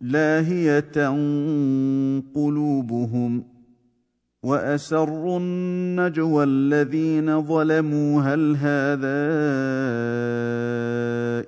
[0.00, 1.08] لاهية
[2.34, 3.44] قلوبهم
[4.42, 9.20] وأسروا النجوى الذين ظلموا هل هذا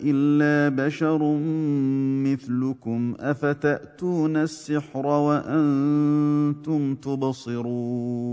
[0.05, 1.37] إلا بشر
[2.27, 8.33] مثلكم أفتأتون السحر وأنتم تبصرون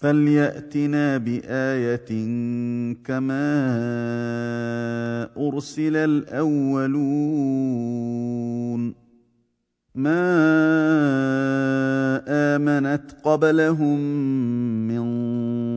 [0.00, 2.08] فلياتنا بايه
[3.04, 3.48] كما
[5.36, 7.50] ارسل الاولون
[9.94, 10.22] ما
[12.28, 13.98] امنت قبلهم
[14.88, 15.04] من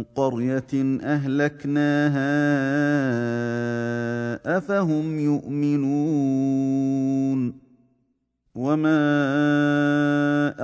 [0.03, 2.33] قريه اهلكناها
[4.57, 6.63] افهم يؤمنون
[8.55, 8.93] وما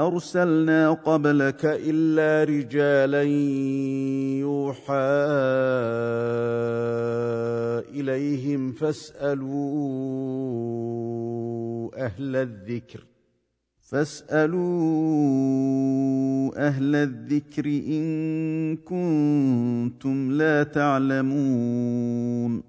[0.07, 3.21] ارسلنا قبلك الا رجالا
[4.39, 4.93] يوحى
[7.89, 9.59] اليهم فاسالوا
[12.05, 13.05] أهل الذكر
[13.79, 14.59] فاسالوا
[16.67, 22.68] أهل الذكر ان كنتم لا تعلمون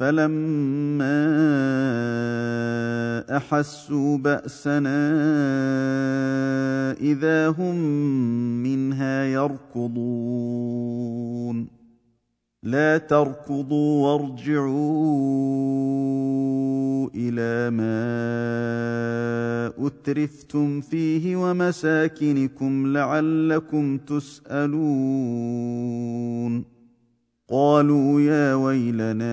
[0.00, 1.20] فلما
[3.36, 5.00] أحسوا بأسنا
[7.00, 7.76] إذا هم
[8.62, 10.60] منها يركضون.
[12.62, 14.70] لا تركضوا وارجعوا
[17.14, 18.00] إلى ما
[19.86, 24.80] أترفتم فيه ومساكنكم لعلكم تسألون.
[27.50, 29.24] قالوا يا ويلنا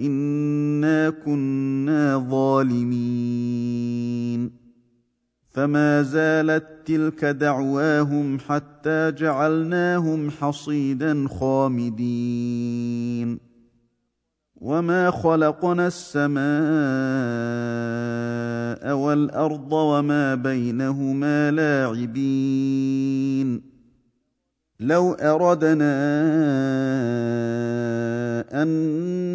[0.00, 3.84] إنا كنا ظالمين.
[5.50, 13.38] فما زالت تلك دعواهم حتى جعلناهم حصيدا خامدين.
[14.56, 16.44] وما خلقنا السماء
[18.96, 22.14] والأرض وما بينهما لاعبين.
[24.84, 25.94] لو أردنا
[28.62, 28.68] أن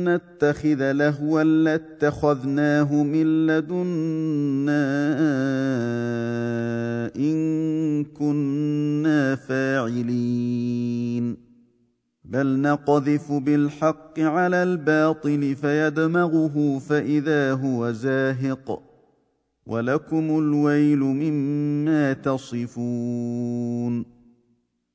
[0.05, 4.85] نتخذ لهوا لاتخذناه من لدنا
[7.15, 11.37] إن كنا فاعلين.
[12.25, 18.81] بل نقذف بالحق على الباطل فيدمغه فإذا هو زاهق.
[19.65, 24.18] ولكم الويل مما تصفون.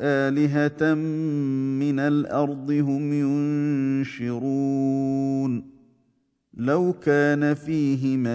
[0.00, 0.94] آلهة
[1.84, 3.12] من الأرض هم
[4.02, 5.76] ينشرون.
[6.54, 8.30] لو كان فيهما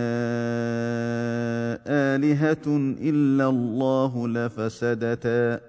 [1.88, 5.60] آلهة إلا الله لفسدتا.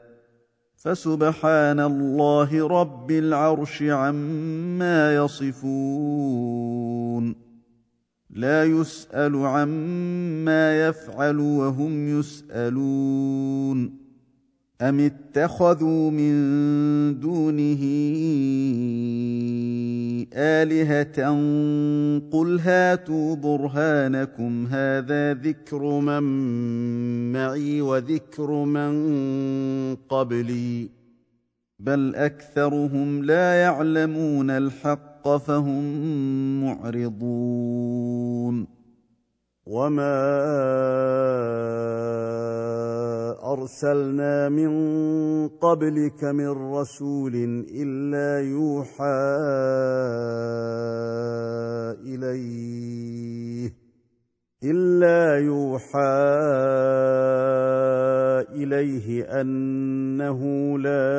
[0.77, 6.73] فسبحان الله رب العرش عما يصفون.
[8.31, 14.02] لا يسأل عما يفعل وهم يسألون.
[14.83, 16.35] ام اتخذوا من
[17.21, 17.83] دونه
[20.35, 21.27] الهه
[22.33, 26.23] قل هاتوا برهانكم هذا ذكر من
[27.33, 28.93] معي وذكر من
[30.09, 30.91] قبلي
[31.79, 35.85] بل اكثرهم لا يعلمون الحق فهم
[36.65, 38.03] معرضون
[39.67, 40.19] وما
[43.53, 44.73] ارسلنا من
[45.49, 47.35] قبلك من رسول
[47.71, 49.23] الا يوحى
[52.07, 53.73] اليه
[54.65, 55.99] الا يوحى
[58.55, 60.41] اليه انه
[60.79, 61.13] لا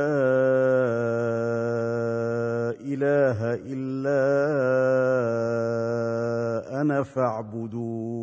[2.92, 4.24] اله الا
[6.82, 8.23] أنا فاعبدون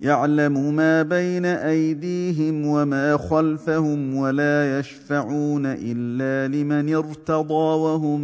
[0.00, 8.20] يعلم ما بين أيديهم وما خلفهم ولا يشفعون إلا لمن ارتضى وهم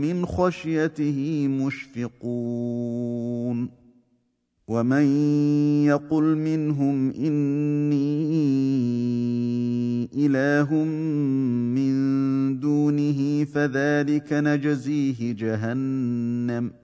[0.00, 3.04] من خشيته مشفقون
[4.68, 5.04] ومن
[5.84, 7.94] يقل منهم إني
[10.16, 10.74] إله
[11.74, 11.94] من
[12.60, 16.83] دونه فذلك نجزيه جهنم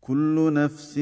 [0.00, 0.98] كل نفس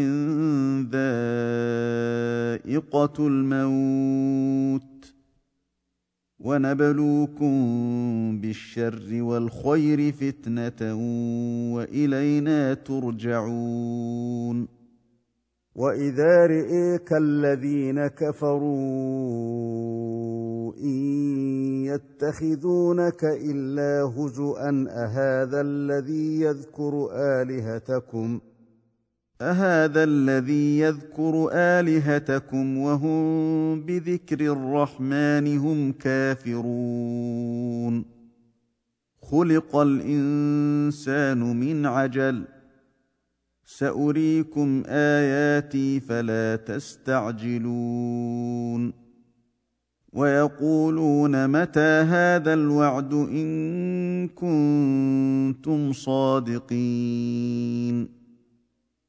[2.66, 4.82] ذائقة الموت
[6.40, 7.50] ونبلوكم
[8.40, 10.94] بالشر والخير فتنة
[11.74, 14.68] وإلينا ترجعون.
[15.74, 18.68] وإذا رئيك الذين كفروا
[20.76, 20.98] إن
[21.84, 28.47] يتخذونك إلا هزءا أهذا الذي يذكر الهتكم ۖ؟
[29.40, 38.04] أهذا الذي يذكر آلهتكم وهم بذكر الرحمن هم كافرون.
[39.22, 42.44] خلق الإنسان من عجل.
[43.64, 47.68] سأريكم آياتي فلا تستعجلون.
[50.12, 56.58] ويقولون متى هذا الوعد إن كنتم صادقين.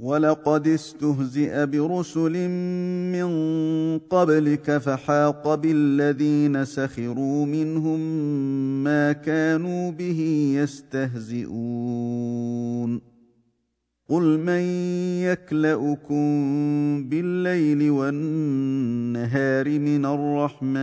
[0.00, 2.48] ولقد استهزئ برسل
[3.12, 3.28] من
[3.98, 8.00] قبلك فحاق بالذين سخروا منهم
[8.84, 11.50] ما كانوا به يستهزئون
[14.08, 14.60] قل من
[15.22, 16.24] يكلاكم
[17.08, 20.80] بالليل والنهار من الرحمن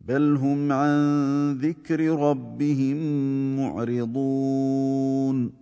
[0.00, 2.96] بل هم عن ذكر ربهم
[3.56, 5.61] معرضون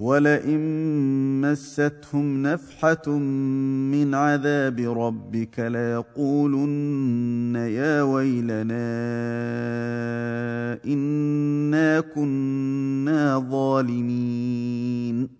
[0.00, 0.60] ولئن
[1.40, 3.18] مستهم نفحه
[3.92, 8.90] من عذاب ربك ليقولن يا ويلنا
[10.86, 15.39] انا كنا ظالمين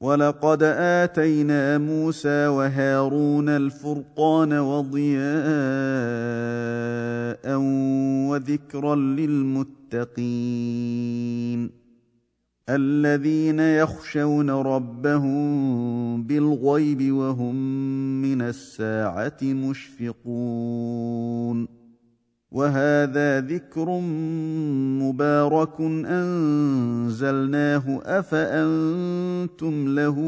[0.00, 5.28] ولقد اتينا موسى وهارون الفرقان وضياء
[8.30, 10.18] وذكرا للمتقين
[12.68, 17.54] الذين يخشون ربهم بالغيب وهم
[18.22, 20.88] من الساعة مشفقون
[22.52, 24.00] وهذا ذكر
[25.02, 30.20] مبارك أنزلناه أفأنتم له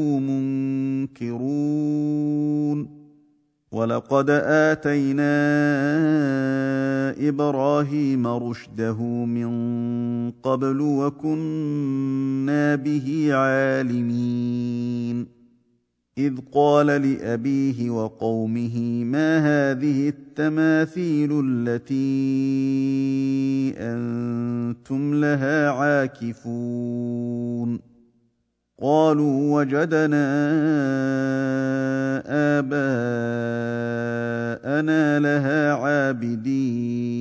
[1.08, 3.00] منكرون
[3.72, 5.30] ولقد آتينا
[7.28, 9.50] إبراهيم رشده من
[10.30, 15.39] قبل وكنا به عالمين
[16.26, 21.94] إذ قال لأبيه وقومه ما هذه التماثيل التي
[23.78, 27.10] أنتم لها عاكفون؟
[28.82, 30.26] قالوا وجدنا
[32.58, 32.80] آباءنا
[35.18, 37.20] لها عابدين.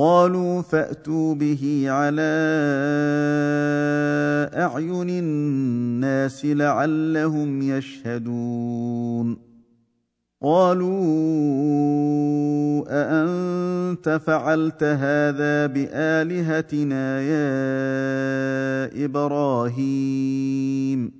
[0.00, 2.20] قالوا فأتوا به على
[4.54, 9.36] أعين الناس لعلهم يشهدون.
[10.42, 10.94] قالوا
[12.88, 21.19] أأنت فعلت هذا بآلهتنا يا إبراهيم؟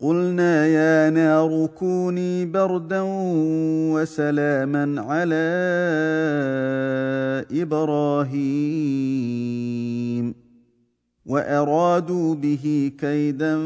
[0.00, 3.02] قلنا يا نار كوني بردا
[3.92, 5.34] وسلاما على
[7.62, 8.90] إبراهيم.
[11.26, 13.58] وأرادوا به كيدا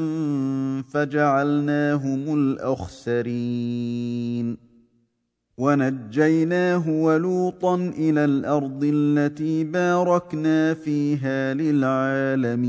[0.82, 4.56] فجعلناهم الأخسرين.
[5.58, 12.64] ونجيناه ولوطا إلى الأرض التي باركنا فيها للعالمين.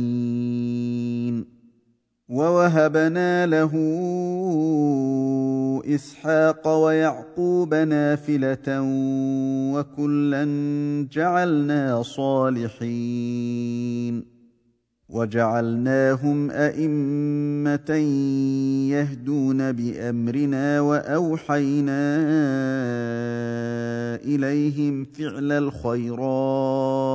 [2.30, 3.72] ووهبنا له
[5.86, 8.82] اسحاق ويعقوب نافله
[9.74, 10.46] وكلا
[11.12, 13.46] جعلنا صالحين
[15.10, 17.92] وجعلناهم ائمه
[18.90, 22.16] يهدون بامرنا واوحينا
[24.26, 27.15] اليهم فعل الخيرات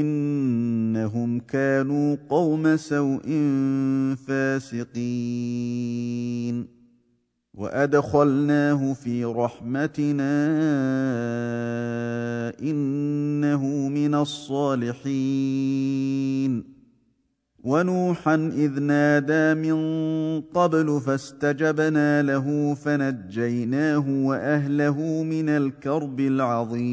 [0.00, 3.26] إنهم كانوا قوم سوء
[4.26, 5.82] فاسقين.
[7.54, 10.52] وأدخلناه في رحمتنا
[12.62, 15.12] إنه من الصالحين.
[17.64, 19.76] ونوحا إذ نادى من
[20.40, 26.92] قبل فاستجبنا له فنجيناه وأهله من الكرب العظيم.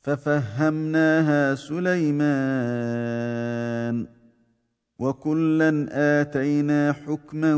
[0.00, 3.00] ففهمناها سليمان.
[4.98, 7.54] وكلا آتينا حكما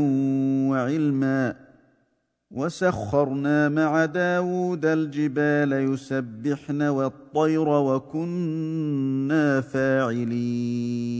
[0.69, 1.55] وعلما.
[2.51, 11.13] وسخرنا مع داود الجبال يسبحن والطير وكنا فاعلين.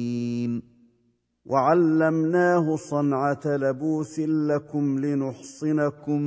[1.46, 6.22] وعلمناه صنعة لبوس لكم لنحصنكم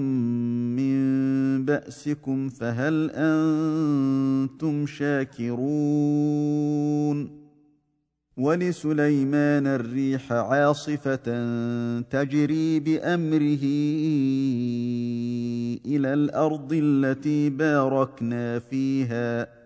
[0.77, 5.87] من بأسكم فهل أنتم شاكرون؟
[8.37, 11.17] ولسليمان الريح عاصفة
[12.01, 13.65] تجري بأمره
[15.87, 19.66] إلى الأرض التي باركنا فيها.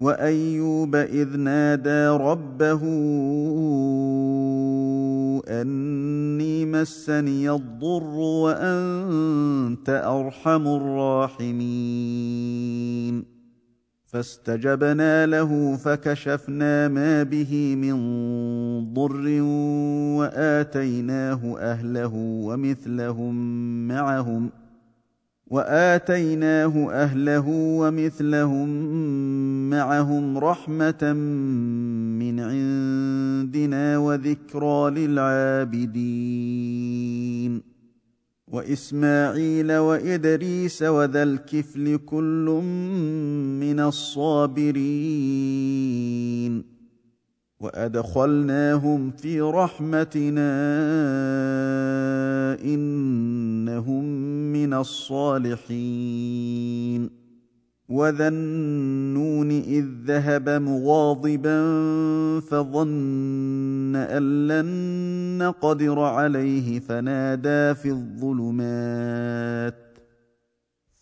[0.00, 2.80] وأيوب إذ نادى ربه
[5.48, 12.36] أني مسني الضر وأنت أرحم الراحمين.
[14.06, 17.96] فاستجبنا له فكشفنا ما به من
[18.94, 19.42] ضر
[20.18, 23.34] وآتيناه أهله ومثلهم
[23.88, 24.50] معهم.
[25.46, 28.68] وآتيناه أهله ومثلهم
[29.70, 31.12] معهم رحمة
[32.18, 36.16] من عندنا وذكرى للعابدين.
[38.48, 42.60] وإسماعيل وإدريس وذا الكفل كل
[43.60, 45.56] من الصابرين.
[47.60, 50.52] وأدخلناهم في رحمتنا
[52.64, 54.25] إنهم
[54.56, 56.46] من الصالحين.
[57.88, 61.60] وذا النون اذ ذهب مغاضبا
[62.40, 64.66] فظن ان لن
[65.38, 69.85] نقدر عليه فنادى في الظلمات.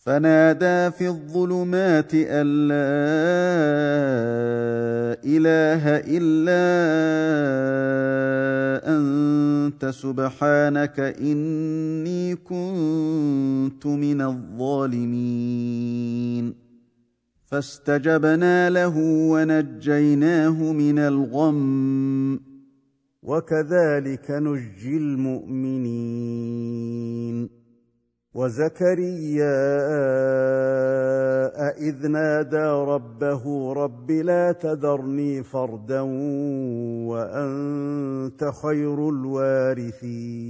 [0.05, 2.75] فنادى في الظلمات أن لا
[5.25, 5.83] إله
[6.17, 6.65] إلا
[8.97, 15.45] أنت سبحانك إني كنت من الظالمين.
[17.45, 18.99] فاستجبنا له
[19.33, 22.41] ونجيناه من الغم
[23.23, 26.35] وكذلك نجي المؤمنين.
[28.35, 29.55] وزكريا
[31.79, 36.01] إذ نادى ربه رب لا تذرني فردا
[37.11, 40.45] وأنت خير الوارثين.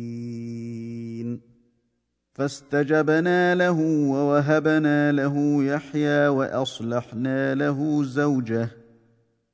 [2.32, 8.83] فاستجبنا له ووهبنا له يحيى وأصلحنا له زوجه.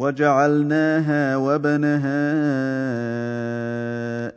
[0.00, 2.22] وجعلناها وبنها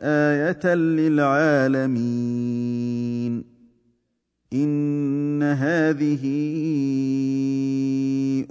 [0.02, 1.94] آية للعالمين.
[4.52, 6.24] إن هذه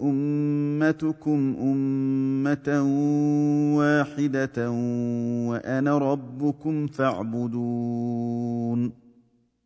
[0.02, 2.84] أمتكم أمة
[3.78, 4.72] واحدة
[5.50, 9.03] وأنا ربكم فاعبدون.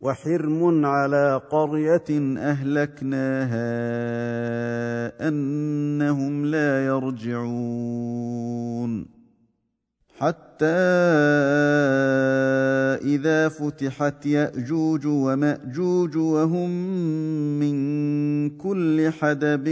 [0.00, 3.68] وحرم على قرية أهلكناها
[5.28, 8.40] أنهم لا يرجعون.
[10.18, 10.66] حتى
[13.04, 16.70] إذا فتحت يأجوج ومأجوج وهم
[17.60, 19.66] من كل حدب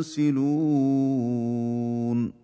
[0.00, 2.43] ينسلون.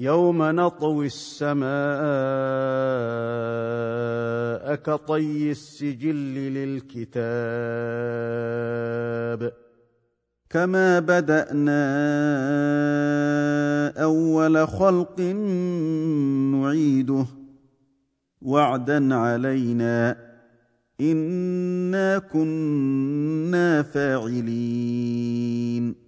[0.00, 1.68] يوم نطوي السماء
[4.74, 7.22] كطي السجل للكتاب.
[10.50, 11.82] كما بدأنا
[14.02, 15.20] أول خلق
[16.54, 17.26] نعيده.
[18.42, 20.16] وعدا علينا.
[21.00, 26.07] إنا كنا فاعلين.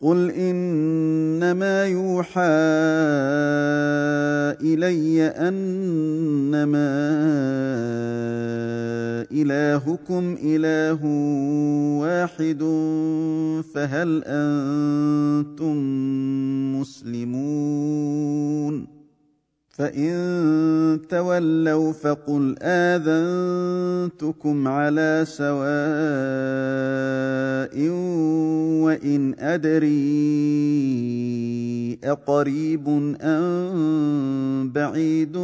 [0.00, 2.40] قل انما يوحى
[4.62, 6.88] الي انما
[9.32, 11.04] الهكم اله
[11.98, 12.62] واحد
[13.74, 15.76] فهل أنتم
[16.80, 18.18] مسلمون
[19.78, 25.58] فان تولوا فقل اذنتكم على سواء
[28.82, 29.98] وان ادري
[32.04, 32.88] اقريب
[33.22, 35.36] ام بعيد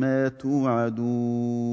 [0.00, 1.72] ما توعدون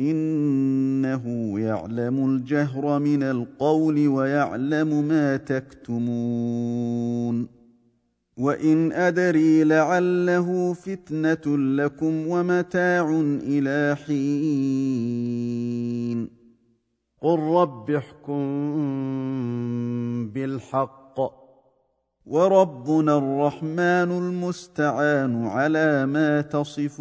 [0.00, 6.80] انه يعلم الجهر من القول ويعلم ما تكتمون
[8.40, 15.40] وان ادري لعله فتنه لكم ومتاع إلى حين
[17.22, 18.40] قل رب احكم
[20.34, 21.20] بالحق
[22.26, 27.00] وربنا الرحمن المستعان على ما تصفون